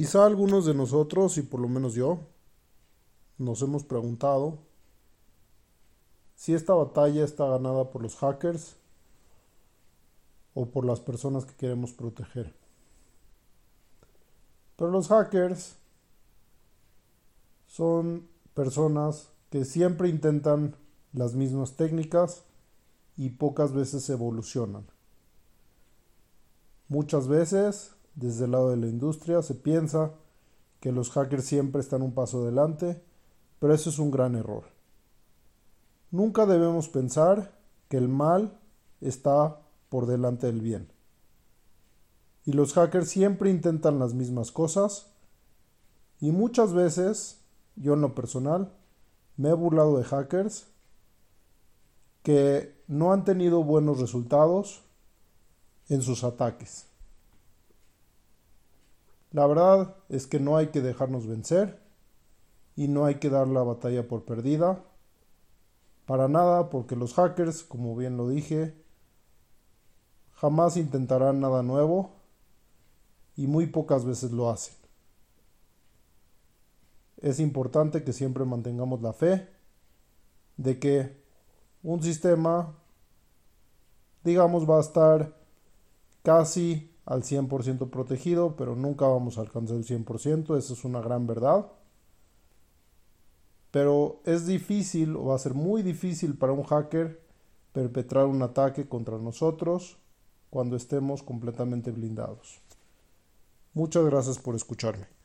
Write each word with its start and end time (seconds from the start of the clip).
Quizá 0.00 0.24
algunos 0.24 0.64
de 0.64 0.72
nosotros, 0.72 1.36
y 1.36 1.42
por 1.42 1.60
lo 1.60 1.68
menos 1.68 1.92
yo, 1.92 2.20
nos 3.36 3.60
hemos 3.60 3.84
preguntado 3.84 4.56
si 6.34 6.54
esta 6.54 6.72
batalla 6.72 7.22
está 7.22 7.46
ganada 7.46 7.90
por 7.90 8.00
los 8.00 8.16
hackers 8.16 8.76
o 10.54 10.70
por 10.70 10.86
las 10.86 11.00
personas 11.00 11.44
que 11.44 11.54
queremos 11.54 11.92
proteger. 11.92 12.54
Pero 14.76 14.90
los 14.90 15.08
hackers 15.08 15.76
son 17.66 18.26
personas 18.54 19.28
que 19.50 19.66
siempre 19.66 20.08
intentan 20.08 20.76
las 21.12 21.34
mismas 21.34 21.76
técnicas 21.76 22.44
y 23.18 23.28
pocas 23.28 23.74
veces 23.74 24.08
evolucionan. 24.08 24.86
Muchas 26.88 27.28
veces, 27.28 27.92
desde 28.14 28.44
el 28.44 28.52
lado 28.52 28.70
de 28.70 28.76
la 28.76 28.86
industria, 28.86 29.42
se 29.42 29.54
piensa 29.54 30.12
que 30.80 30.92
los 30.92 31.10
hackers 31.10 31.44
siempre 31.44 31.80
están 31.80 32.02
un 32.02 32.12
paso 32.12 32.42
adelante, 32.42 33.02
pero 33.58 33.74
eso 33.74 33.90
es 33.90 33.98
un 33.98 34.10
gran 34.10 34.34
error. 34.34 34.64
Nunca 36.10 36.46
debemos 36.46 36.88
pensar 36.88 37.58
que 37.88 37.98
el 37.98 38.08
mal 38.08 38.58
está 39.00 39.60
por 39.88 40.06
delante 40.06 40.46
del 40.46 40.60
bien. 40.60 40.90
Y 42.44 42.52
los 42.52 42.72
hackers 42.72 43.08
siempre 43.08 43.50
intentan 43.50 43.98
las 43.98 44.14
mismas 44.14 44.50
cosas 44.50 45.12
y 46.20 46.32
muchas 46.32 46.72
veces, 46.72 47.40
yo 47.76 47.94
en 47.94 48.00
lo 48.00 48.14
personal, 48.14 48.72
me 49.36 49.50
he 49.50 49.54
burlado 49.54 49.98
de 49.98 50.04
hackers 50.04 50.66
que 52.22 52.82
no 52.88 53.12
han 53.12 53.24
tenido 53.24 53.62
buenos 53.62 54.00
resultados 54.00 54.82
en 55.88 56.02
sus 56.02 56.24
ataques. 56.24 56.89
La 59.32 59.46
verdad 59.46 59.96
es 60.08 60.26
que 60.26 60.40
no 60.40 60.56
hay 60.56 60.68
que 60.68 60.80
dejarnos 60.80 61.26
vencer 61.26 61.80
y 62.74 62.88
no 62.88 63.04
hay 63.04 63.16
que 63.16 63.30
dar 63.30 63.46
la 63.46 63.62
batalla 63.62 64.08
por 64.08 64.24
perdida. 64.24 64.84
Para 66.06 66.28
nada, 66.28 66.70
porque 66.70 66.96
los 66.96 67.14
hackers, 67.14 67.62
como 67.62 67.94
bien 67.94 68.16
lo 68.16 68.28
dije, 68.28 68.74
jamás 70.32 70.76
intentarán 70.76 71.40
nada 71.40 71.62
nuevo 71.62 72.16
y 73.36 73.46
muy 73.46 73.66
pocas 73.66 74.04
veces 74.04 74.32
lo 74.32 74.50
hacen. 74.50 74.74
Es 77.18 77.38
importante 77.38 78.02
que 78.02 78.12
siempre 78.12 78.44
mantengamos 78.44 79.02
la 79.02 79.12
fe 79.12 79.48
de 80.56 80.78
que 80.78 81.22
un 81.82 82.02
sistema, 82.02 82.74
digamos, 84.24 84.68
va 84.68 84.78
a 84.78 84.80
estar 84.80 85.36
casi 86.22 86.89
al 87.10 87.24
100% 87.24 87.90
protegido, 87.90 88.54
pero 88.54 88.76
nunca 88.76 89.04
vamos 89.04 89.36
a 89.36 89.40
alcanzar 89.40 89.76
el 89.76 89.84
100%, 89.84 90.56
eso 90.56 90.74
es 90.74 90.84
una 90.84 91.00
gran 91.00 91.26
verdad. 91.26 91.66
Pero 93.72 94.20
es 94.24 94.46
difícil 94.46 95.16
o 95.16 95.24
va 95.24 95.34
a 95.34 95.38
ser 95.38 95.54
muy 95.54 95.82
difícil 95.82 96.38
para 96.38 96.52
un 96.52 96.62
hacker 96.62 97.20
perpetrar 97.72 98.26
un 98.26 98.40
ataque 98.42 98.88
contra 98.88 99.18
nosotros 99.18 99.98
cuando 100.50 100.76
estemos 100.76 101.24
completamente 101.24 101.90
blindados. 101.90 102.60
Muchas 103.74 104.04
gracias 104.04 104.38
por 104.38 104.54
escucharme. 104.54 105.19